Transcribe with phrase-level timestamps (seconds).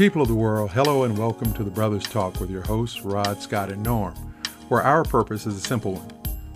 [0.00, 3.42] People of the world, hello and welcome to the Brothers Talk with your hosts, Rod,
[3.42, 4.14] Scott, and Norm,
[4.70, 6.08] where our purpose is a simple one.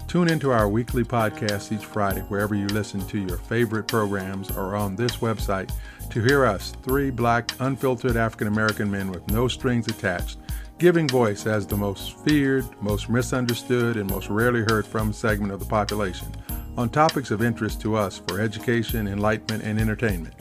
[0.09, 4.75] Tune into our weekly podcast each Friday, wherever you listen to your favorite programs or
[4.75, 5.71] on this website,
[6.09, 10.39] to hear us, three black, unfiltered African American men with no strings attached,
[10.79, 15.61] giving voice as the most feared, most misunderstood, and most rarely heard from segment of
[15.61, 16.29] the population
[16.79, 20.35] on topics of interest to us for education, enlightenment, and entertainment.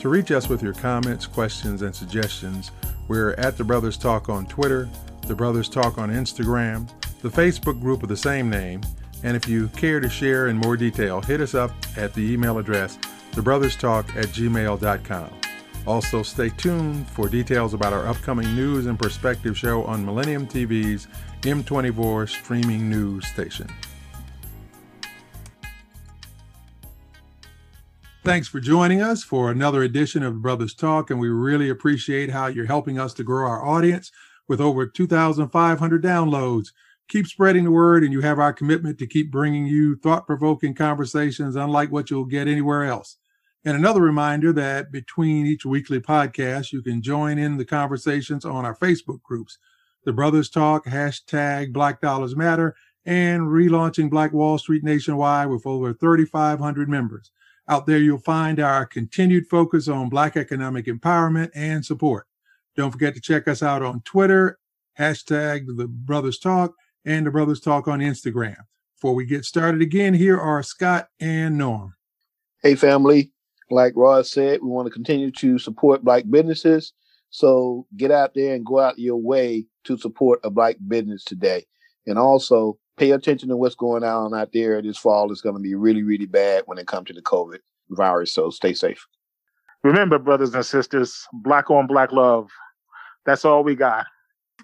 [0.00, 2.70] To reach us with your comments, questions, and suggestions,
[3.08, 4.88] we're at The Brothers Talk on Twitter,
[5.26, 6.88] The Brothers Talk on Instagram,
[7.20, 8.80] the Facebook group of the same name,
[9.24, 12.58] and if you care to share in more detail, hit us up at the email
[12.58, 12.96] address
[13.32, 15.30] thebrotherstalk at gmail.com.
[15.84, 21.08] Also, stay tuned for details about our upcoming news and perspective show on Millennium TV's
[21.42, 23.68] M24 streaming news station.
[28.24, 32.48] Thanks for joining us for another edition of Brothers Talk, and we really appreciate how
[32.48, 34.10] you're helping us to grow our audience
[34.48, 36.68] with over 2,500 downloads.
[37.08, 40.74] Keep spreading the word, and you have our commitment to keep bringing you thought provoking
[40.74, 43.16] conversations unlike what you'll get anywhere else.
[43.64, 48.64] And another reminder that between each weekly podcast, you can join in the conversations on
[48.64, 49.58] our Facebook groups,
[50.04, 52.74] the Brothers Talk, hashtag Black Dollars Matter,
[53.06, 57.30] and relaunching Black Wall Street nationwide with over 3,500 members.
[57.70, 62.26] Out there, you'll find our continued focus on Black economic empowerment and support.
[62.76, 64.58] Don't forget to check us out on Twitter,
[64.98, 68.56] hashtag the Brothers Talk, and the Brothers Talk on Instagram.
[68.96, 71.94] Before we get started again, here are Scott and Norm.
[72.62, 73.32] Hey, family.
[73.70, 76.94] Like Ross said, we want to continue to support Black businesses.
[77.28, 81.66] So get out there and go out your way to support a Black business today.
[82.06, 85.30] And also pay attention to what's going on out there this fall.
[85.30, 87.58] It's going to be really, really bad when it comes to the COVID
[87.90, 88.32] virus.
[88.32, 89.06] So stay safe.
[89.84, 92.50] Remember, brothers and sisters, black on black love.
[93.24, 94.06] That's all we got.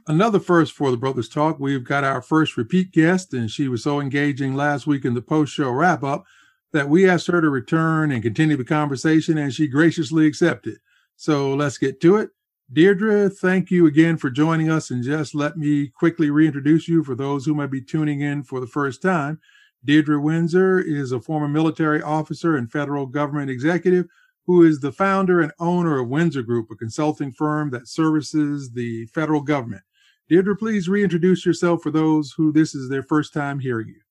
[0.06, 1.58] Another first for the Brothers Talk.
[1.58, 5.22] We've got our first repeat guest, and she was so engaging last week in the
[5.22, 6.24] post show wrap up
[6.72, 10.78] that we asked her to return and continue the conversation, and she graciously accepted.
[11.16, 12.30] So let's get to it.
[12.74, 14.90] Diedre, thank you again for joining us.
[14.90, 18.58] And just let me quickly reintroduce you for those who might be tuning in for
[18.58, 19.38] the first time.
[19.86, 24.06] Diedre Windsor is a former military officer and federal government executive
[24.46, 29.06] who is the founder and owner of Windsor Group, a consulting firm that services the
[29.06, 29.82] federal government.
[30.28, 34.03] Diedre, please reintroduce yourself for those who this is their first time hearing you.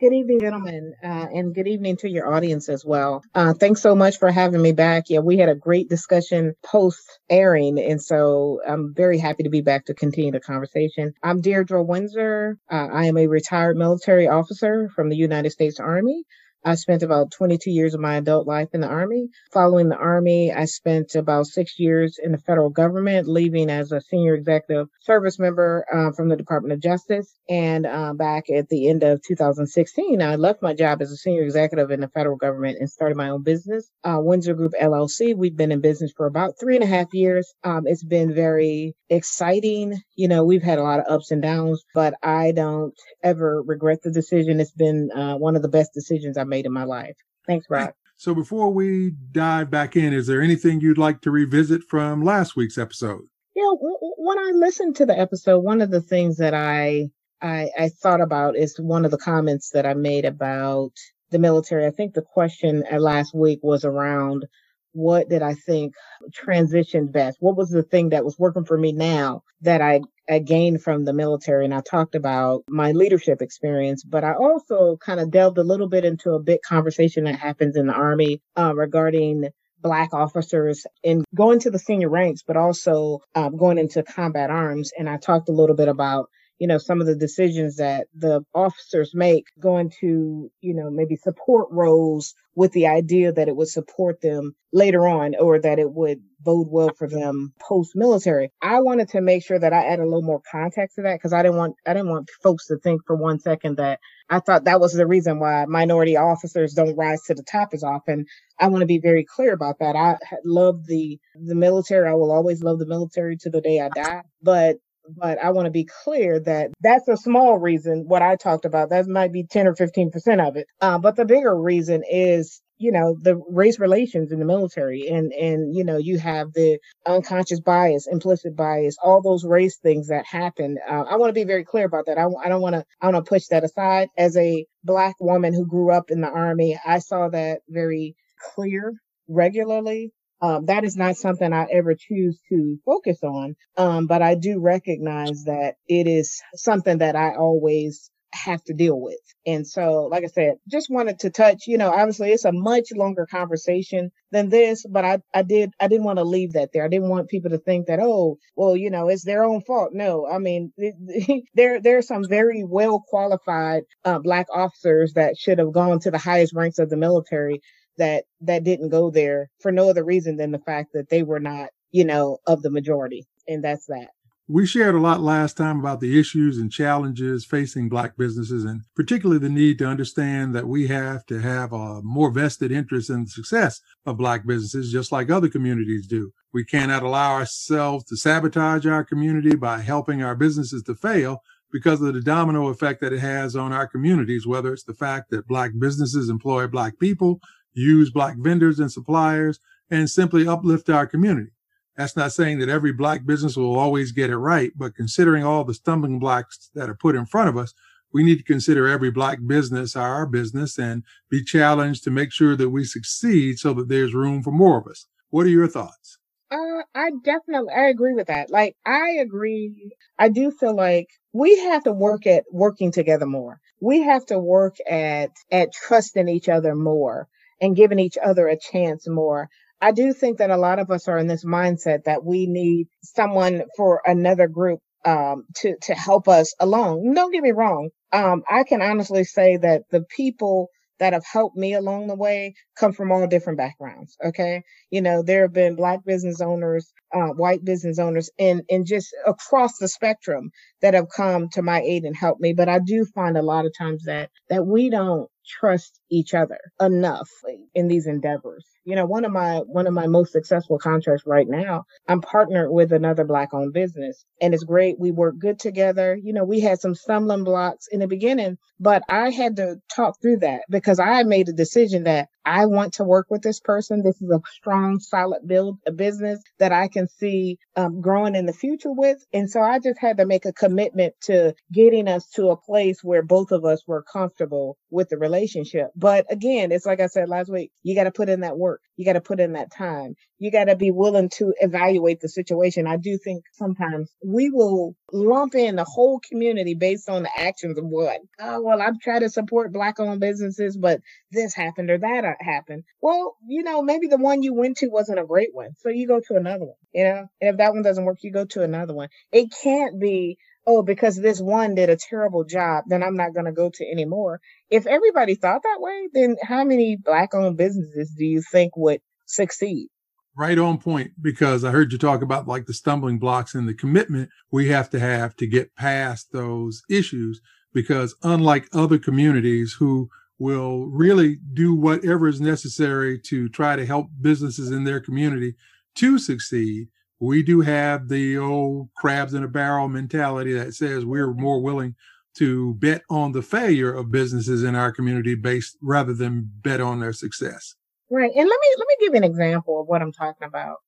[0.00, 3.22] Good evening, gentlemen, uh, and good evening to your audience as well.
[3.34, 5.04] Uh, thanks so much for having me back.
[5.08, 9.62] Yeah, we had a great discussion post airing, and so I'm very happy to be
[9.62, 11.14] back to continue the conversation.
[11.22, 12.58] I'm Diedre Windsor.
[12.70, 16.24] Uh, I am a retired military officer from the United States Army.
[16.64, 19.28] I spent about 22 years of my adult life in the Army.
[19.52, 24.00] Following the Army, I spent about six years in the federal government, leaving as a
[24.00, 27.34] senior executive service member uh, from the Department of Justice.
[27.48, 31.42] And uh, back at the end of 2016, I left my job as a senior
[31.42, 35.34] executive in the federal government and started my own business, uh, Windsor Group LLC.
[35.34, 37.52] We've been in business for about three and a half years.
[37.64, 40.00] Um, it's been very exciting.
[40.14, 42.94] You know, we've had a lot of ups and downs, but I don't
[43.24, 44.60] ever regret the decision.
[44.60, 47.16] It's been uh, one of the best decisions I've made in my life.
[47.46, 47.94] Thanks, Rod.
[48.16, 52.54] So before we dive back in, is there anything you'd like to revisit from last
[52.54, 53.22] week's episode?
[53.56, 57.08] Yeah, w- when I listened to the episode, one of the things that I,
[57.40, 60.92] I I thought about is one of the comments that I made about
[61.30, 61.86] the military.
[61.86, 64.46] I think the question last week was around
[64.92, 65.94] what did I think
[66.30, 67.38] transitioned best?
[67.40, 71.04] What was the thing that was working for me now that I, I gained from
[71.04, 71.64] the military?
[71.64, 75.88] And I talked about my leadership experience, but I also kind of delved a little
[75.88, 79.48] bit into a big conversation that happens in the Army uh, regarding
[79.82, 84.92] black officers in going to the senior ranks, but also um, going into combat arms.
[84.98, 86.28] And I talked a little bit about
[86.60, 91.16] you know, some of the decisions that the officers make going to, you know, maybe
[91.16, 95.90] support roles with the idea that it would support them later on or that it
[95.90, 98.50] would bode well for them post military.
[98.60, 101.32] I wanted to make sure that I add a little more context to that because
[101.32, 103.98] I didn't want I didn't want folks to think for one second that
[104.28, 107.82] I thought that was the reason why minority officers don't rise to the top as
[107.82, 108.26] often.
[108.58, 109.96] I want to be very clear about that.
[109.96, 112.06] I love the the military.
[112.06, 114.22] I will always love the military to the day I die.
[114.42, 114.76] But
[115.08, 118.04] but I want to be clear that that's a small reason.
[118.06, 120.66] What I talked about, that might be 10 or 15% of it.
[120.80, 125.32] Uh, but the bigger reason is, you know, the race relations in the military and,
[125.32, 130.24] and, you know, you have the unconscious bias, implicit bias, all those race things that
[130.26, 130.78] happen.
[130.88, 132.18] Uh, I want to be very clear about that.
[132.18, 135.52] I, I don't want to, I want to push that aside as a black woman
[135.52, 136.78] who grew up in the army.
[136.86, 138.16] I saw that very
[138.54, 138.94] clear
[139.28, 140.12] regularly
[140.42, 143.56] Um, that is not something I ever choose to focus on.
[143.76, 149.00] Um, but I do recognize that it is something that I always have to deal
[149.00, 149.18] with.
[149.46, 152.88] And so, like I said, just wanted to touch, you know, obviously it's a much
[152.94, 156.84] longer conversation than this, but I, I did, I didn't want to leave that there.
[156.84, 159.90] I didn't want people to think that, oh, well, you know, it's their own fault.
[159.92, 160.72] No, I mean,
[161.54, 166.10] there, there are some very well qualified uh, black officers that should have gone to
[166.10, 167.60] the highest ranks of the military
[168.00, 171.40] that, that didn't go there for no other reason than the fact that they were
[171.40, 173.26] not, you know, of the majority.
[173.46, 174.08] And that's that.
[174.52, 178.80] We shared a lot last time about the issues and challenges facing Black businesses, and
[178.96, 183.22] particularly the need to understand that we have to have a more vested interest in
[183.22, 186.32] the success of Black businesses, just like other communities do.
[186.52, 192.02] We cannot allow ourselves to sabotage our community by helping our businesses to fail because
[192.02, 195.46] of the domino effect that it has on our communities, whether it's the fact that
[195.46, 197.40] Black businesses employ Black people,
[197.72, 201.50] use Black vendors and suppliers, and simply uplift our community.
[201.96, 205.64] That's not saying that every black business will always get it right, but considering all
[205.64, 207.74] the stumbling blocks that are put in front of us,
[208.12, 212.56] we need to consider every black business our business and be challenged to make sure
[212.56, 215.06] that we succeed so that there's room for more of us.
[215.28, 216.18] What are your thoughts?
[216.50, 218.50] Uh, I definitely I agree with that.
[218.50, 219.92] Like I agree.
[220.18, 223.60] I do feel like we have to work at working together more.
[223.80, 227.28] We have to work at at trusting each other more
[227.60, 229.48] and giving each other a chance more.
[229.80, 232.88] I do think that a lot of us are in this mindset that we need
[233.02, 237.14] someone for another group um, to to help us along.
[237.14, 237.88] Don't get me wrong.
[238.12, 240.68] Um, I can honestly say that the people
[241.00, 244.16] that have helped me along the way come from all different backgrounds.
[244.22, 244.62] Okay.
[244.90, 249.08] You know, there have been black business owners, uh, white business owners and, and just
[249.26, 250.50] across the spectrum
[250.82, 252.52] that have come to my aid and helped me.
[252.52, 255.28] But I do find a lot of times that, that we don't
[255.60, 257.30] trust each other enough
[257.74, 258.66] in these endeavors.
[258.84, 262.70] You know one of my one of my most successful contracts right now i'm partnered
[262.72, 265.00] with another black owned business and it's great.
[265.00, 266.18] We work good together.
[266.22, 270.16] You know we had some stumbling blocks in the beginning but i had to talk
[270.22, 274.02] through that because i made a decision that I want to work with this person.
[274.02, 278.46] This is a strong, solid build, a business that I can see um, growing in
[278.46, 279.24] the future with.
[279.32, 283.04] And so I just had to make a commitment to getting us to a place
[283.04, 285.90] where both of us were comfortable with the relationship.
[285.94, 288.80] But again, it's like I said last week, you got to put in that work.
[288.96, 290.16] You got to put in that time.
[290.38, 292.88] You got to be willing to evaluate the situation.
[292.88, 297.78] I do think sometimes we will lump in the whole community based on the actions
[297.78, 298.18] of what.
[298.40, 302.84] Oh, well, I'm trying to support black owned businesses, but this happened or that happened.
[303.00, 305.70] Well, you know, maybe the one you went to wasn't a great one.
[305.78, 308.32] So you go to another one, you know, and if that one doesn't work, you
[308.32, 309.08] go to another one.
[309.32, 313.46] It can't be, oh, because this one did a terrible job, then I'm not going
[313.46, 314.40] to go to anymore.
[314.70, 319.00] If everybody thought that way, then how many black owned businesses do you think would
[319.26, 319.88] succeed?
[320.36, 323.74] right on point because I heard you talk about like the stumbling blocks and the
[323.74, 327.40] commitment we have to have to get past those issues.
[327.72, 330.08] Because unlike other communities who
[330.40, 335.54] will really do whatever is necessary to try to help businesses in their community
[335.94, 336.88] to succeed.
[337.20, 341.94] We do have the old crabs in a barrel mentality that says we're more willing
[342.36, 347.00] to bet on the failure of businesses in our community based rather than bet on
[347.00, 347.74] their success.
[348.10, 348.30] Right.
[348.34, 350.78] And let me let me give you an example of what I'm talking about.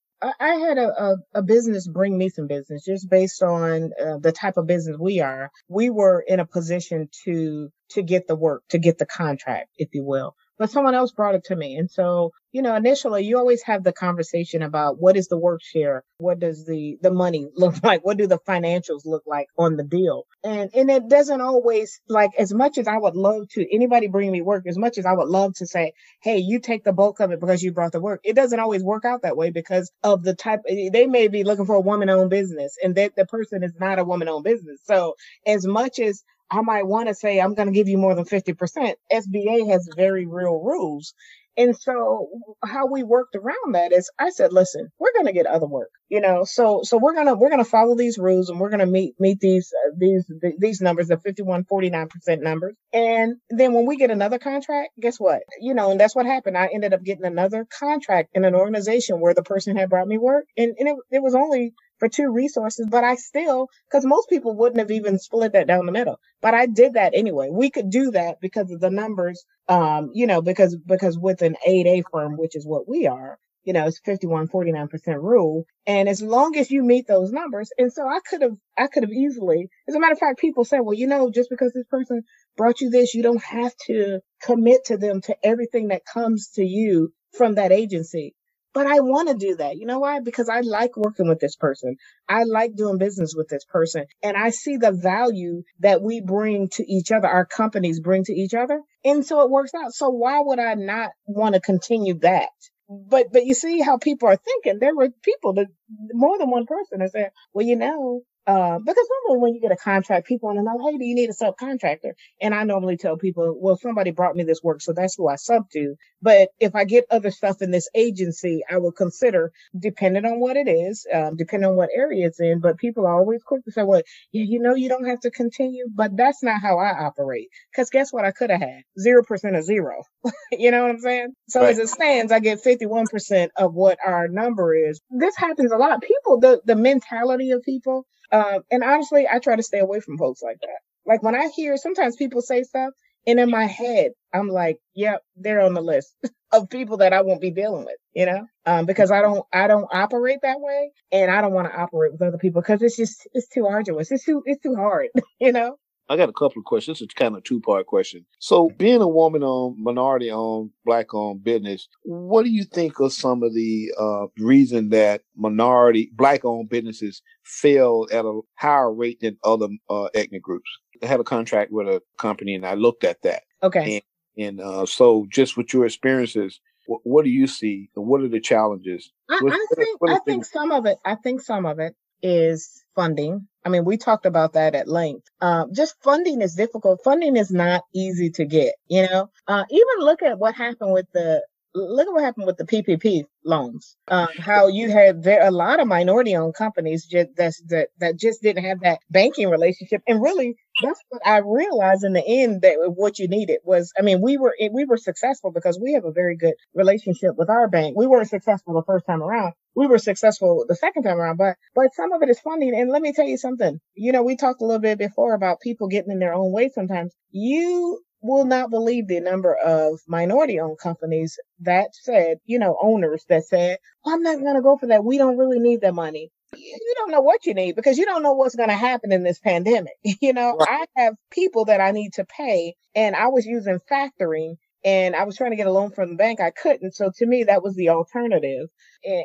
[0.40, 4.32] I, had a, a, a, business bring me some business just based on uh, the
[4.32, 5.50] type of business we are.
[5.68, 9.88] We were in a position to to get the work, to get the contract, if
[9.92, 11.76] you will but someone else brought it to me.
[11.76, 15.60] And so, you know, initially you always have the conversation about what is the work
[15.62, 16.04] share?
[16.18, 18.04] What does the, the money look like?
[18.04, 20.24] What do the financials look like on the deal?
[20.44, 24.30] And, and it doesn't always like as much as I would love to anybody bring
[24.30, 25.92] me work, as much as I would love to say,
[26.22, 28.20] Hey, you take the bulk of it because you brought the work.
[28.24, 31.44] It doesn't always work out that way because of the type eh, they may be
[31.44, 34.44] looking for a woman owned business and that the person is not a woman owned
[34.44, 34.80] business.
[34.84, 35.14] So
[35.46, 38.26] as much as I might want to say I'm going to give you more than
[38.26, 38.94] 50%.
[39.10, 41.14] SBA has very real rules.
[41.56, 42.28] And so
[42.64, 45.90] how we worked around that is I said, listen, we're going to get other work,
[46.08, 48.70] you know, so, so we're going to, we're going to follow these rules and we're
[48.70, 52.08] going to meet, meet these, uh, these, these numbers, the 51, 49%
[52.40, 52.74] numbers.
[52.94, 55.42] And then when we get another contract, guess what?
[55.60, 56.56] You know, and that's what happened.
[56.56, 60.16] I ended up getting another contract in an organization where the person had brought me
[60.16, 64.28] work and, and it, it was only for two resources, but I still, because most
[64.28, 67.48] people wouldn't have even split that down the middle, but I did that anyway.
[67.48, 71.54] We could do that because of the numbers, um, you know, because, because with an
[71.64, 74.88] 8A firm, which is what we are, you know, it's 51, 49%
[75.22, 75.64] rule.
[75.86, 79.04] And as long as you meet those numbers, and so I could have, I could
[79.04, 81.86] have easily, as a matter of fact, people say, well, you know, just because this
[81.88, 82.24] person
[82.56, 86.64] brought you this, you don't have to commit to them to everything that comes to
[86.64, 88.34] you from that agency.
[88.74, 89.76] But I want to do that.
[89.76, 90.20] You know why?
[90.20, 91.96] Because I like working with this person.
[92.28, 96.68] I like doing business with this person and I see the value that we bring
[96.70, 98.80] to each other, our companies bring to each other.
[99.04, 99.92] And so it works out.
[99.92, 102.50] So why would I not want to continue that?
[102.88, 104.78] But but you see how people are thinking.
[104.78, 105.66] There were people that
[106.12, 109.72] more than one person are saying, well, you know, uh, because normally when you get
[109.72, 112.12] a contract, people want to know, hey, do you need a subcontractor?
[112.40, 115.36] And I normally tell people, well, somebody brought me this work, so that's who I
[115.36, 115.94] sub to.
[116.20, 120.56] But if I get other stuff in this agency, I will consider, depending on what
[120.56, 122.60] it is, um, depending on what area it's in.
[122.60, 125.30] But people are always quick to say, well, you, you know, you don't have to
[125.30, 125.86] continue.
[125.94, 127.48] But that's not how I operate.
[127.70, 128.24] Because guess what?
[128.24, 130.02] I could have had 0% of zero.
[130.52, 131.34] you know what I'm saying?
[131.48, 131.70] So right.
[131.70, 135.00] as it stands, I get 51% of what our number is.
[135.10, 136.02] This happens a lot.
[136.02, 140.18] People, the, the mentality of people, um, and honestly, I try to stay away from
[140.18, 140.80] folks like that.
[141.06, 142.92] Like when I hear sometimes people say stuff,
[143.26, 146.14] and in my head, I'm like, yep, they're on the list
[146.52, 148.46] of people that I won't be dealing with, you know?
[148.66, 152.12] Um, because I don't, I don't operate that way and I don't want to operate
[152.12, 154.10] with other people because it's just, it's too arduous.
[154.10, 155.08] It's too, it's too hard,
[155.40, 155.76] you know?
[156.08, 157.00] I got a couple of questions.
[157.00, 158.26] It's kind of two part question.
[158.38, 163.10] So, being a woman owned, minority owned, black owned business, what do you think are
[163.10, 169.20] some of the uh, reason that minority black owned businesses fail at a higher rate
[169.20, 170.68] than other uh, ethnic groups?
[171.02, 173.42] I had a contract with a company, and I looked at that.
[173.62, 174.02] Okay.
[174.36, 177.88] And, and uh, so, just with your experiences, what, what, do you see?
[177.94, 179.10] What are the challenges?
[179.30, 180.98] I, I think I think some of it.
[181.04, 183.48] I think some of it is funding.
[183.64, 185.28] I mean, we talked about that at length.
[185.40, 187.02] Um, just funding is difficult.
[187.04, 189.30] Funding is not easy to get, you know?
[189.46, 193.24] Uh, even look at what happened with the, look at what happened with the PPP
[193.44, 193.96] loans.
[194.08, 198.18] Um, how you had there a lot of minority owned companies just that's, that that
[198.18, 202.62] just didn't have that banking relationship, and really that's what I realized in the end
[202.62, 203.92] that what you needed was.
[203.98, 207.50] I mean, we were we were successful because we have a very good relationship with
[207.50, 207.96] our bank.
[207.96, 209.54] We weren't successful the first time around.
[209.74, 212.74] We were successful the second time around, but but some of it is funding.
[212.78, 213.80] And let me tell you something.
[213.94, 216.68] You know, we talked a little bit before about people getting in their own way
[216.68, 217.14] sometimes.
[217.30, 223.24] You will not believe the number of minority owned companies that said, you know, owners
[223.28, 225.04] that said, well, I'm not going to go for that.
[225.04, 226.30] We don't really need that money.
[226.56, 229.22] You don't know what you need because you don't know what's going to happen in
[229.22, 229.94] this pandemic.
[230.20, 230.86] You know, right.
[230.96, 235.24] I have people that I need to pay and I was using factoring and I
[235.24, 236.40] was trying to get a loan from the bank.
[236.40, 236.94] I couldn't.
[236.94, 238.68] So to me, that was the alternative.
[239.04, 239.24] And,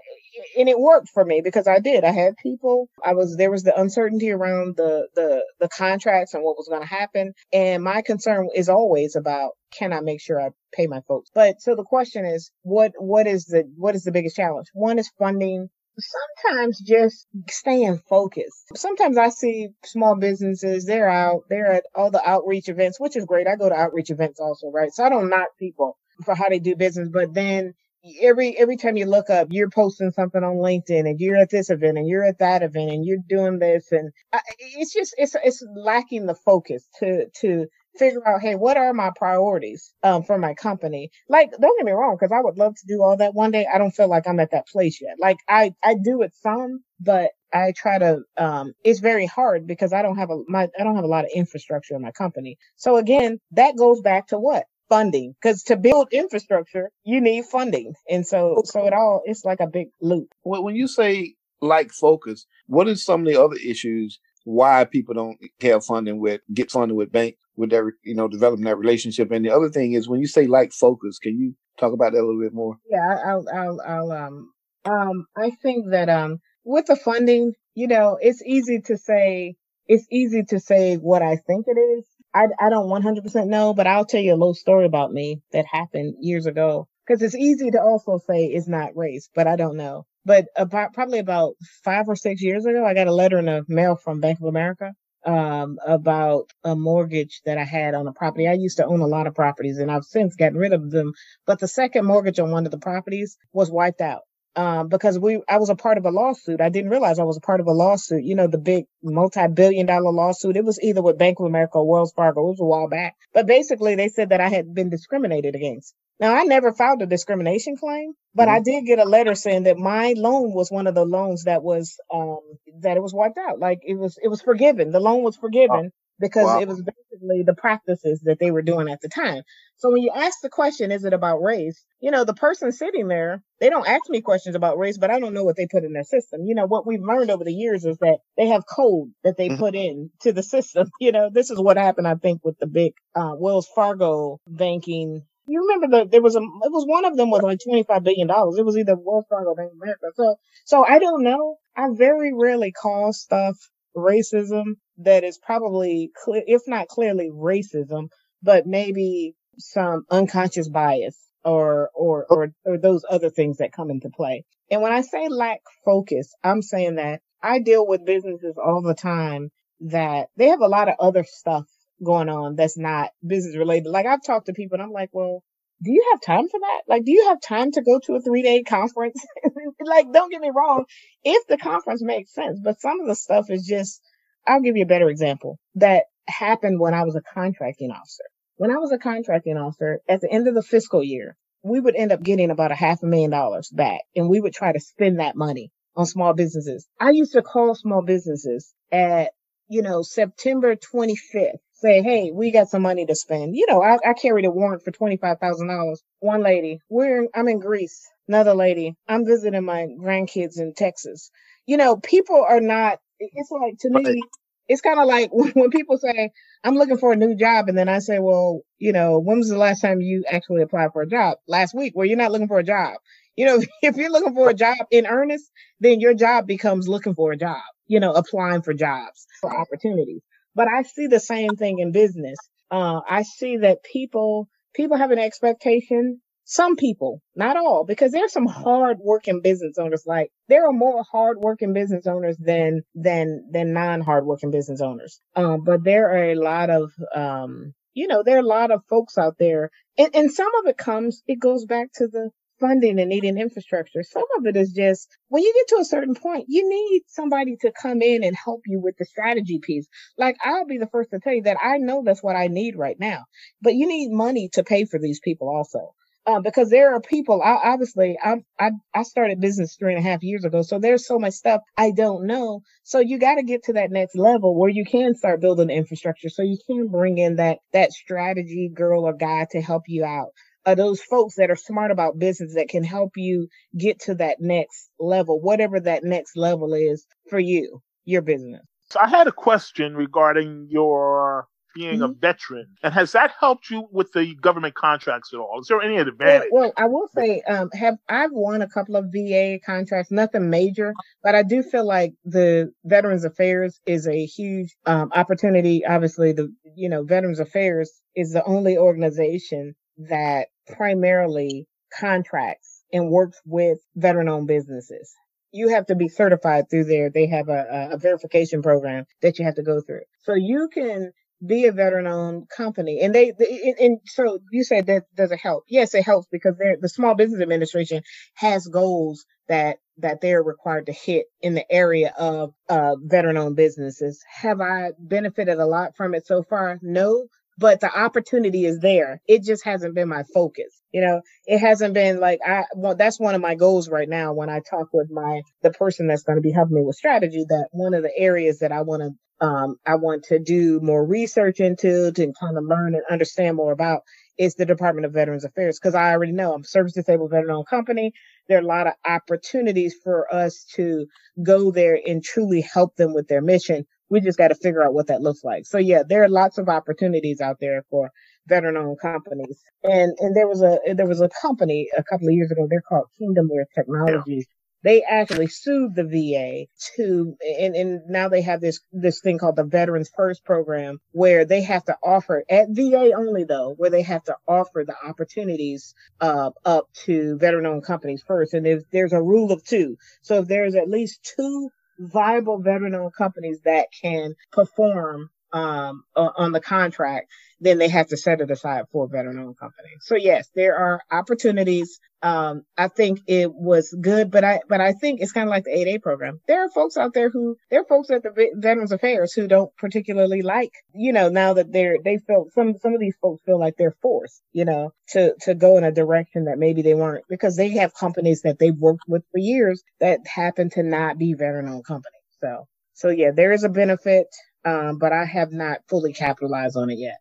[0.56, 2.04] it worked for me because I did.
[2.04, 2.90] I had people.
[3.04, 6.82] I was, there was the uncertainty around the, the, the contracts and what was going
[6.82, 7.34] to happen.
[7.52, 11.30] And my concern is always about, can I make sure I pay my folks?
[11.34, 14.68] But so the question is, what, what is the, what is the biggest challenge?
[14.74, 18.68] One is funding sometimes just staying focused.
[18.76, 23.26] Sometimes I see small businesses, they're out, they're at all the outreach events, which is
[23.26, 23.48] great.
[23.48, 24.92] I go to outreach events also, right?
[24.92, 27.74] So I don't knock people for how they do business, but then
[28.22, 31.70] every every time you look up you're posting something on linkedin and you're at this
[31.70, 35.36] event and you're at that event and you're doing this and I, it's just it's
[35.44, 37.68] it's lacking the focus to to
[38.00, 41.12] figure out, hey, what are my priorities um, for my company?
[41.30, 43.68] Like, don't get me wrong, because I would love to do all that one day.
[43.74, 45.18] I don't feel like I'm at that place yet.
[45.20, 48.22] Like, I I do it some, but I try to.
[48.38, 51.26] Um, it's very hard because I don't have a my I don't have a lot
[51.26, 52.58] of infrastructure in my company.
[52.78, 57.94] So again, that goes back to what funding because to build infrastructure you need funding
[58.10, 61.92] and so so it all it's like a big loop well, when you say like
[61.92, 66.72] focus what are some of the other issues why people don't have funding with get
[66.72, 69.30] funding with bank with their you know developing that relationship.
[69.30, 72.20] And the other thing is when you say like focus, can you talk about that
[72.20, 72.78] a little bit more?
[72.90, 74.52] Yeah, I'll I'll, I'll um
[74.86, 80.08] um I think that um with the funding, you know, it's easy to say it's
[80.10, 82.06] easy to say what I think it is.
[82.34, 85.66] I I don't 100% know, but I'll tell you a little story about me that
[85.70, 86.88] happened years ago.
[87.06, 90.06] Because it's easy to also say it's not race, but I don't know.
[90.28, 91.56] But about probably about
[91.86, 94.48] five or six years ago, I got a letter in the mail from Bank of
[94.48, 94.94] America
[95.26, 98.48] um, about a mortgage that I had on a property.
[98.48, 101.14] I used to own a lot of properties and I've since gotten rid of them.
[101.48, 104.24] But the second mortgage on one of the properties was wiped out.
[104.58, 106.62] Um, because we, I was a part of a lawsuit.
[106.62, 108.26] I didn't realize I was a part of a lawsuit.
[108.26, 110.58] You know, the big multi-billion dollar lawsuit.
[110.58, 112.42] It was either with Bank of America or Wells Fargo.
[112.42, 113.16] It was a while back.
[113.34, 115.96] But basically they said that I had been discriminated against.
[116.20, 118.56] Now, I never filed a discrimination claim, but mm-hmm.
[118.56, 121.64] I did get a letter saying that my loan was one of the loans that
[121.64, 122.40] was um
[122.82, 123.60] that it was wiped out.
[123.60, 124.92] Like it was it was forgiven.
[124.92, 126.60] The loan was forgiven because wow.
[126.60, 129.44] it was basically the practices that they were doing at the time.
[129.78, 131.86] So when you ask the question, is it about race?
[132.00, 135.20] You know, the person sitting there, they don't ask me questions about race, but I
[135.20, 136.46] don't know what they put in their system.
[136.46, 139.50] You know, what we've learned over the years is that they have code that they
[139.50, 139.60] mm-hmm.
[139.60, 140.90] put in to the system.
[141.00, 145.24] You know, this is what happened, I think, with the big uh, Wells Fargo banking
[145.48, 148.04] you remember that there was a it was one of them was like twenty five
[148.04, 148.58] billion dollars.
[148.58, 150.08] It was either Wells or Bank of America.
[150.16, 150.36] So
[150.66, 151.58] so I don't know.
[151.78, 153.58] I very rarely call stuff
[153.96, 158.10] racism that is probably clear, if not clearly racism,
[158.44, 164.10] but maybe some unconscious bias or or or or those other things that come into
[164.10, 164.46] play.
[164.72, 168.96] And when I say lack focus, I'm saying that I deal with businesses all the
[168.96, 169.52] time
[169.82, 171.66] that they have a lot of other stuff
[172.04, 173.90] going on that's not business related.
[173.90, 175.44] Like I've talked to people and I'm like, well,
[175.84, 176.82] do you have time for that?
[176.88, 179.24] Like, do you have time to go to a three day conference?
[179.86, 180.86] like, don't get me wrong.
[181.24, 184.02] If the conference makes sense, but some of the stuff is just,
[184.48, 188.24] I'll give you a better example that happened when I was a contracting officer.
[188.56, 191.96] When I was a contracting officer at the end of the fiscal year, we would
[191.96, 194.80] end up getting about a half a million dollars back and we would try to
[194.80, 196.88] spend that money on small businesses.
[197.00, 199.32] I used to call small businesses at,
[199.68, 203.56] you know, September 25th say, hey, we got some money to spend.
[203.56, 205.98] You know, I, I carried a warrant for $25,000.
[206.20, 208.02] One lady, we're, I'm in Greece.
[208.28, 211.32] Another lady, I'm visiting my grandkids in Texas.
[211.66, 214.22] You know, people are not, it's like to me,
[214.68, 216.32] it's kind of like when, people say,
[216.64, 217.70] I'm looking for a new job.
[217.70, 220.92] And then I say, well, you know, when was the last time you actually applied
[220.94, 221.38] for a job?
[221.48, 221.94] Last week.
[221.96, 222.96] Well, you're not looking for a job.
[223.36, 227.14] You know, if you're looking for a job in earnest, then your job becomes looking
[227.16, 230.22] for a job, you know, applying for jobs, for opportunities.
[230.58, 232.38] But I see the same thing in business.
[232.72, 236.22] Uh, I see that people, people have an expectation.
[236.46, 240.04] Some people, not all, because there's some hard working business owners.
[240.08, 244.82] Like there are more hard working business owners than, than, than non hard working business
[244.82, 245.22] owners.
[245.36, 248.82] Um, but there are a lot of, um, you know, there are a lot of
[248.90, 253.00] folks out there and, and some of it comes, it goes back to the funding
[253.00, 254.04] and needing infrastructure.
[254.04, 257.56] Some of it is just when you get to a certain point, you need somebody
[257.62, 259.88] to come in and help you with the strategy piece.
[260.18, 262.76] Like I'll be the first to tell you that I know that's what I need
[262.76, 263.26] right now,
[263.62, 265.94] but you need money to pay for these people also.
[266.26, 270.10] Uh, because there are people, I, obviously, I, I, I started business three and a
[270.10, 270.62] half years ago.
[270.62, 272.64] So there's so much stuff I don't know.
[272.84, 276.28] So you got to get to that next level where you can start building infrastructure.
[276.28, 280.32] So you can bring in that, that strategy girl or guy to help you out
[280.68, 284.38] are those folks that are smart about business that can help you get to that
[284.42, 288.62] next level, whatever that next level is for you, your business.
[288.90, 292.04] So I had a question regarding your being mm-hmm.
[292.04, 295.60] a veteran, and has that helped you with the government contracts at all?
[295.62, 296.50] Is there any advantage?
[296.52, 300.50] Well, well I will say, um, have I've won a couple of VA contracts, nothing
[300.50, 305.86] major, but I do feel like the Veterans Affairs is a huge um, opportunity.
[305.86, 311.68] Obviously, the you know Veterans Affairs is the only organization that primarily
[312.00, 315.14] contracts and works with veteran owned businesses.
[315.52, 317.10] You have to be certified through there.
[317.10, 320.02] They have a, a verification program that you have to go through.
[320.24, 321.12] So you can
[321.46, 323.00] be a veteran owned company.
[323.02, 325.64] And they, they, and so you said that does it help?
[325.68, 328.02] Yes, it helps because the Small Business Administration
[328.36, 333.56] has goals that that they're required to hit in the area of uh, veteran owned
[333.56, 334.24] businesses.
[334.42, 336.80] Have I benefited a lot from it so far?
[336.82, 339.20] No, but the opportunity is there.
[339.28, 340.82] It just hasn't been my focus.
[340.92, 344.34] You know, it hasn't been like I, well, that's one of my goals right now
[344.34, 347.46] when I talk with my, the person that's going to be helping me with strategy,
[347.50, 351.06] that one of the areas that I want to, um, I want to do more
[351.06, 354.02] research into to kind of learn and understand more about
[354.38, 355.80] is the Department of Veterans Affairs.
[355.80, 358.14] Cause I already know I'm service disabled veteran owned company.
[358.48, 361.08] There are a lot of opportunities for us to
[361.44, 364.94] go there and truly help them with their mission we just got to figure out
[364.94, 365.66] what that looks like.
[365.66, 368.12] So yeah, there are lots of opportunities out there for
[368.48, 369.62] veteran-owned companies.
[369.84, 372.68] And and there was a there was a company a couple of years ago.
[372.70, 374.46] They're called Kingdom Kingdomware Technologies.
[374.48, 374.54] Yeah.
[374.84, 379.56] They actually sued the VA to, and, and now they have this this thing called
[379.56, 384.04] the Veterans First program, where they have to offer at VA only though, where they
[384.04, 388.54] have to offer the opportunities uh, up to veteran-owned companies first.
[388.54, 389.98] And if there's a rule of two.
[390.22, 396.52] So if there's at least two viable veteran owned companies that can perform um, on
[396.52, 397.28] the contract,
[397.60, 399.90] then they have to set it aside for a veteran owned company.
[400.02, 402.00] So yes, there are opportunities.
[402.22, 405.64] Um, I think it was good, but I, but I think it's kind of like
[405.64, 406.40] the 8A program.
[406.48, 409.76] There are folks out there who, there are folks at the Veterans Affairs who don't
[409.78, 413.60] particularly like, you know, now that they're, they feel, some, some of these folks feel
[413.60, 417.26] like they're forced, you know, to, to go in a direction that maybe they weren't
[417.30, 421.34] because they have companies that they've worked with for years that happen to not be
[421.34, 422.14] veteran owned companies.
[422.42, 424.28] So, so yeah, there is a benefit,
[424.68, 427.20] um, but I have not fully capitalized on it yet.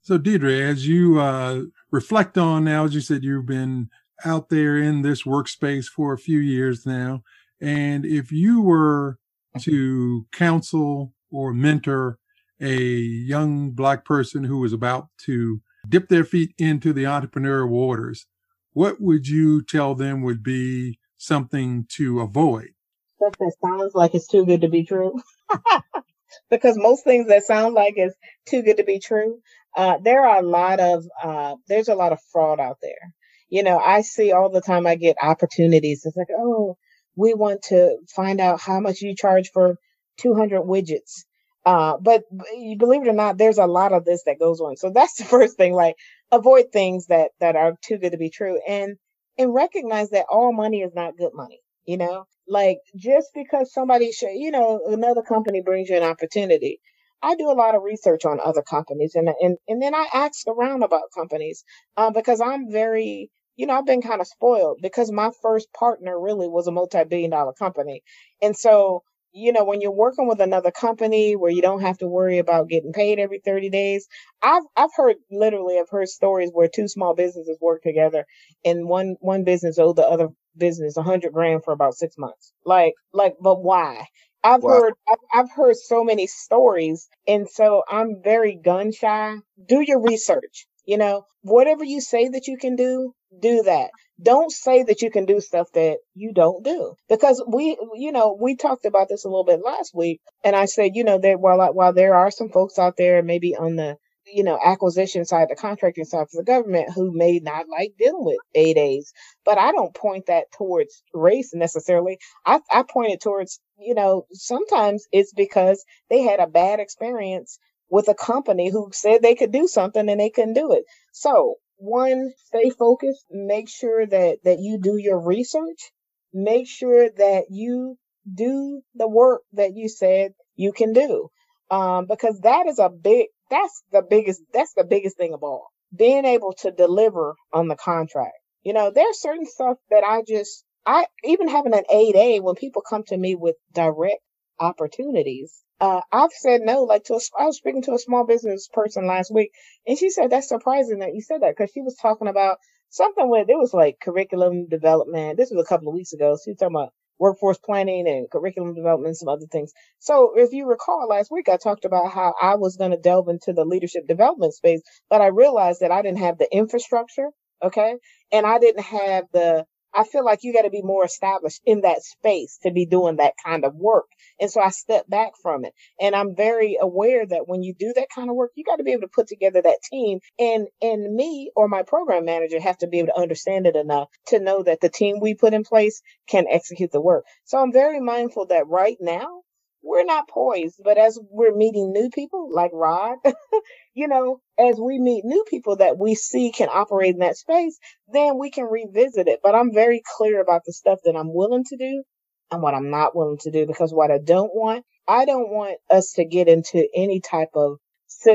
[0.00, 3.90] So, Diedre, as you uh, reflect on now, as you said, you've been
[4.24, 7.22] out there in this workspace for a few years now.
[7.60, 9.18] And if you were
[9.60, 12.18] to counsel or mentor
[12.60, 18.26] a young Black person who was about to dip their feet into the entrepreneurial waters,
[18.72, 22.70] what would you tell them would be something to avoid?
[23.16, 25.20] Stuff that sounds like it's too good to be true.
[26.50, 28.16] because most things that sound like it's
[28.46, 29.40] too good to be true,
[29.76, 33.14] uh, there are a lot of uh, there's a lot of fraud out there.
[33.48, 34.86] You know, I see all the time.
[34.86, 36.02] I get opportunities.
[36.04, 36.76] It's like, oh,
[37.16, 39.76] we want to find out how much you charge for
[40.18, 41.24] 200 widgets.
[41.66, 44.76] Uh, but you believe it or not, there's a lot of this that goes on.
[44.76, 45.74] So that's the first thing.
[45.74, 45.96] Like,
[46.32, 48.96] avoid things that that are too good to be true, and
[49.38, 51.60] and recognize that all money is not good money.
[51.90, 56.80] You know, like just because somebody, should, you know, another company brings you an opportunity.
[57.22, 60.46] I do a lot of research on other companies, and and and then I ask
[60.46, 61.64] around about companies
[61.96, 66.18] uh, because I'm very you know, I've been kind of spoiled because my first partner
[66.18, 68.02] really was a multi billion dollar company.
[68.40, 72.06] And so, you know, when you're working with another company where you don't have to
[72.06, 74.08] worry about getting paid every 30 days,
[74.42, 78.24] I've, I've heard literally, I've heard stories where two small businesses work together
[78.64, 82.52] and one, one business owed the other business a hundred grand for about six months.
[82.64, 84.06] Like, like, but why?
[84.42, 84.80] I've wow.
[84.80, 89.36] heard I've, I've, heard so many stories and so I'm very gun shy.
[89.66, 90.66] Do your research.
[90.90, 93.90] You know, whatever you say that you can do, do that.
[94.20, 96.94] Don't say that you can do stuff that you don't do.
[97.08, 100.20] Because we, you know, we talked about this a little bit last week.
[100.42, 103.54] And I said, you know, that while, while there are some folks out there, maybe
[103.54, 107.66] on the, you know, acquisition side, the contracting side for the government who may not
[107.68, 109.12] like dealing with 8As.
[109.44, 112.18] But I don't point that towards race necessarily.
[112.44, 117.60] I, I point it towards, you know, sometimes it's because they had a bad experience
[117.90, 120.84] with a company who said they could do something and they couldn't do it.
[121.12, 123.24] So one, stay focused.
[123.30, 125.92] Make sure that, that you do your research.
[126.32, 127.96] Make sure that you
[128.32, 131.30] do the work that you said you can do.
[131.70, 135.68] Um, because that is a big, that's the biggest, that's the biggest thing of all.
[135.96, 138.34] Being able to deliver on the contract.
[138.62, 142.82] You know, there's certain stuff that I just, I, even having an 8A, when people
[142.88, 144.20] come to me with direct
[144.60, 148.68] opportunities, uh, I've said no, like to a, I was speaking to a small business
[148.72, 149.50] person last week,
[149.86, 152.58] and she said that's surprising that you said that because she was talking about
[152.90, 155.38] something with it was like curriculum development.
[155.38, 156.36] This was a couple of weeks ago.
[156.44, 159.72] She was talking about workforce planning and curriculum development, some other things.
[159.98, 163.28] So if you recall last week, I talked about how I was going to delve
[163.28, 167.28] into the leadership development space, but I realized that I didn't have the infrastructure.
[167.62, 167.96] Okay.
[168.32, 171.82] And I didn't have the I feel like you got to be more established in
[171.82, 174.06] that space to be doing that kind of work.
[174.40, 175.72] And so I step back from it.
[176.00, 178.84] And I'm very aware that when you do that kind of work, you got to
[178.84, 180.20] be able to put together that team.
[180.38, 184.08] And and me or my program manager have to be able to understand it enough
[184.28, 187.24] to know that the team we put in place can execute the work.
[187.44, 189.42] So I'm very mindful that right now
[189.82, 193.18] we're not poised, but as we're meeting new people like Rod,
[193.94, 197.78] you know, as we meet new people that we see can operate in that space,
[198.12, 199.40] then we can revisit it.
[199.42, 202.02] But I'm very clear about the stuff that I'm willing to do
[202.50, 205.78] and what I'm not willing to do because what I don't want, I don't want
[205.90, 207.78] us to get into any type of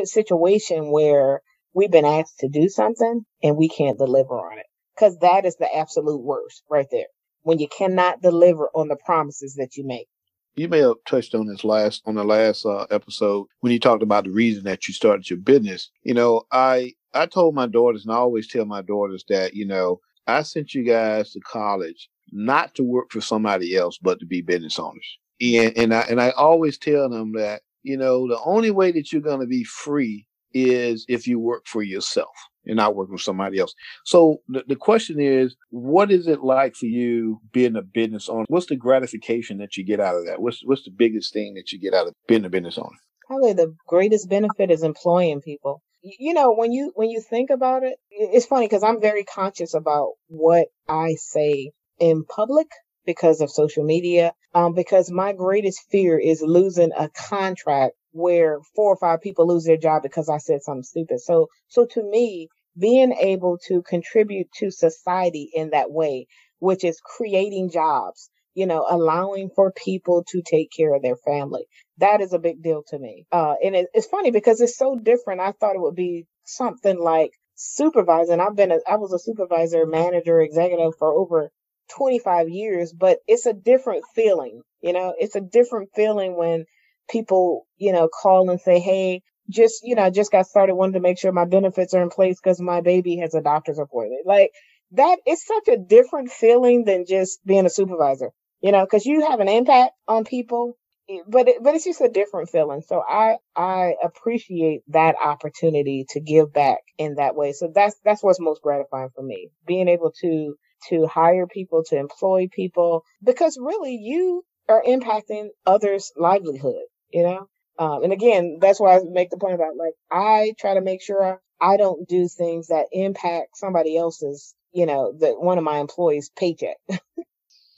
[0.05, 1.41] situation where
[1.73, 4.65] we've been asked to do something and we can't deliver on it.
[4.97, 7.07] Cause that is the absolute worst right there.
[7.43, 10.07] When you cannot deliver on the promises that you make
[10.55, 14.03] you may have touched on this last on the last uh, episode when you talked
[14.03, 15.91] about the reason that you started your business.
[16.03, 19.65] You know, I I told my daughters, and I always tell my daughters that you
[19.65, 24.25] know I sent you guys to college not to work for somebody else, but to
[24.25, 25.17] be business owners.
[25.41, 29.11] And and I and I always tell them that you know the only way that
[29.11, 32.29] you're going to be free is if you work for yourself
[32.65, 33.73] and not working with somebody else.
[34.03, 38.45] So the, the question is, what is it like for you being a business owner?
[38.47, 40.41] What's the gratification that you get out of that?
[40.41, 42.97] What's what's the biggest thing that you get out of being a business owner?
[43.27, 45.81] Probably the greatest benefit is employing people.
[46.01, 49.73] You know, when you when you think about it, it's funny because I'm very conscious
[49.73, 52.67] about what I say in public
[53.05, 54.33] because of social media.
[54.53, 59.65] Um, because my greatest fear is losing a contract where four or five people lose
[59.65, 61.19] their job because I said something stupid.
[61.19, 62.47] So, so to me,
[62.79, 66.27] being able to contribute to society in that way,
[66.59, 71.65] which is creating jobs, you know, allowing for people to take care of their family.
[71.97, 73.25] That is a big deal to me.
[73.33, 75.41] Uh, and it, it's funny because it's so different.
[75.41, 78.39] I thought it would be something like supervising.
[78.39, 81.51] I've been, a, I was a supervisor, manager, executive for over
[81.91, 84.61] 25 years, but it's a different feeling.
[84.81, 86.63] You know, it's a different feeling when
[87.09, 90.93] people, you know, call and say, Hey, just, you know, I just got started, wanted
[90.93, 94.25] to make sure my benefits are in place because my baby has a doctor's appointment.
[94.25, 94.51] Like
[94.91, 99.27] that is such a different feeling than just being a supervisor, you know, because you
[99.29, 100.77] have an impact on people
[101.09, 102.81] eh, but it, but it's just a different feeling.
[102.81, 107.51] So I I appreciate that opportunity to give back in that way.
[107.53, 110.55] So that's that's what's most gratifying for me, being able to
[110.89, 116.85] to hire people, to employ people, because really you are impacting others' livelihood.
[117.15, 117.47] You know,
[117.79, 121.01] um, and again, that's why I make the point about like I try to make
[121.01, 125.79] sure I don't do things that impact somebody else's, you know, that one of my
[125.79, 126.75] employees' paycheck.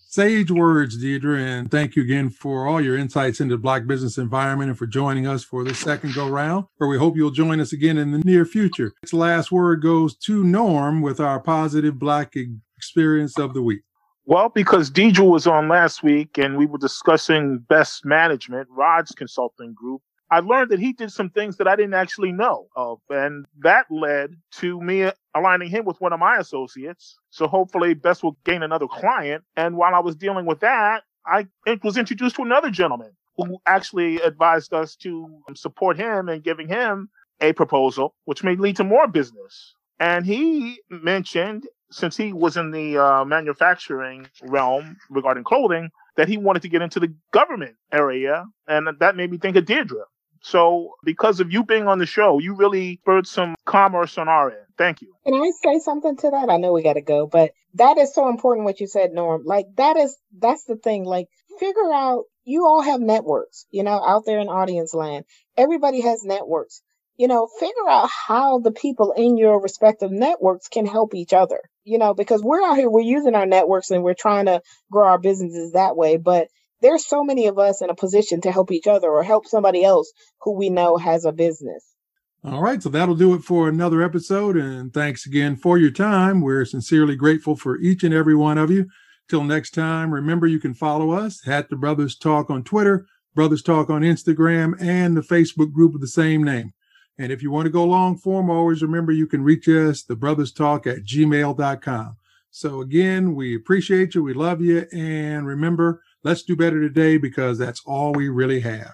[0.09, 4.17] Sage words, Diedre, and thank you again for all your insights into the Black business
[4.17, 7.59] environment and for joining us for the second go round, where we hope you'll join
[7.59, 8.93] us again in the near future.
[9.03, 12.33] Its last word goes to Norm with our positive Black
[12.77, 13.81] experience of the week.
[14.29, 19.73] Well, because Diedre was on last week and we were discussing best management, Rod's consulting
[19.73, 22.99] group, I learned that he did some things that I didn't actually know of.
[23.09, 27.17] And that led to me aligning him with one of my associates.
[27.29, 29.45] So hopefully Best will gain another client.
[29.55, 31.47] And while I was dealing with that, I
[31.81, 37.07] was introduced to another gentleman who actually advised us to support him and giving him
[37.39, 39.73] a proposal, which may lead to more business.
[40.01, 46.37] And he mentioned since he was in the uh, manufacturing realm regarding clothing, that he
[46.37, 48.45] wanted to get into the government area.
[48.67, 50.03] And that made me think of Diedre.
[50.41, 54.51] So, because of you being on the show, you really spurred some commerce on our
[54.51, 54.65] end.
[54.77, 55.13] Thank you.
[55.25, 56.49] Can I say something to that?
[56.49, 59.43] I know we got to go, but that is so important what you said, Norm.
[59.45, 61.05] Like, that is, that's the thing.
[61.05, 61.27] Like,
[61.59, 65.25] figure out, you all have networks, you know, out there in audience land.
[65.57, 66.81] Everybody has networks
[67.17, 71.59] you know, figure out how the people in your respective networks can help each other,
[71.83, 75.07] you know, because we're out here, we're using our networks and we're trying to grow
[75.07, 76.17] our businesses that way.
[76.17, 76.47] But
[76.81, 79.83] there's so many of us in a position to help each other or help somebody
[79.83, 81.83] else who we know has a business.
[82.43, 84.55] All right, so that'll do it for another episode.
[84.55, 86.39] And thanks again for your time.
[86.39, 88.85] We're sincerely grateful for each and every one of you.
[89.27, 93.63] Till next time, remember you can follow us at the Brothers Talk on Twitter, Brothers
[93.63, 96.71] Talk on Instagram, and the Facebook group of the same name.
[97.17, 100.15] And if you want to go long form, always remember you can reach us, the
[100.15, 102.17] brothers talk at gmail.com.
[102.51, 104.23] So again, we appreciate you.
[104.23, 104.85] We love you.
[104.93, 108.93] And remember, let's do better today because that's all we really have.